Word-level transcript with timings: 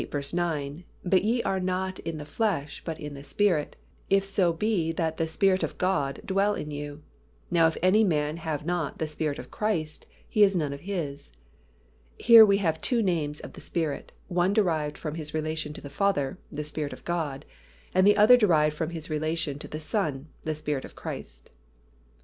9, 0.33 0.83
"But 1.05 1.23
ye 1.23 1.43
are 1.43 1.59
not 1.59 1.99
in 1.99 2.17
the 2.17 2.25
flesh, 2.25 2.81
but 2.83 2.99
in 2.99 3.13
the 3.13 3.23
Spirit, 3.23 3.75
if 4.09 4.23
so 4.23 4.51
be 4.51 4.91
that 4.91 5.17
the 5.17 5.27
Spirit 5.27 5.61
of 5.61 5.77
God 5.77 6.21
dwell 6.25 6.55
in 6.55 6.71
you. 6.71 7.03
Now 7.51 7.67
if 7.67 7.77
any 7.83 8.03
man 8.03 8.37
have 8.37 8.65
not 8.65 8.97
the 8.97 9.05
Spirit 9.07 9.37
of 9.37 9.51
Christ, 9.51 10.07
he 10.27 10.41
is 10.41 10.55
none 10.57 10.73
of 10.73 10.79
His." 10.89 11.29
Here 12.17 12.43
we 12.43 12.57
have 12.57 12.81
two 12.81 13.03
names 13.03 13.41
of 13.41 13.53
the 13.53 13.61
Spirit, 13.61 14.11
one 14.27 14.53
derived 14.53 14.97
from 14.97 15.13
His 15.13 15.35
relation 15.35 15.71
to 15.73 15.81
the 15.81 15.87
Father, 15.91 16.39
"the 16.51 16.63
Spirit 16.63 16.93
of 16.93 17.05
God," 17.05 17.45
and 17.93 18.07
the 18.07 18.17
other 18.17 18.37
derived 18.37 18.75
from 18.75 18.89
His 18.89 19.07
relation 19.07 19.59
to 19.59 19.67
the 19.67 19.79
Son, 19.79 20.29
"the 20.43 20.55
Spirit 20.55 20.83
of 20.83 20.95
Christ." 20.95 21.51